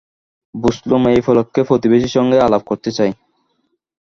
[0.55, 3.13] বুছলুম, এই উপলক্ষে প্রতিবেশীর সঙ্গে আলাপ করতে চায়।